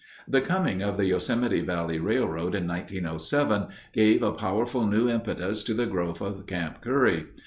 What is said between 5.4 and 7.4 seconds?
to the growth of Camp Curry.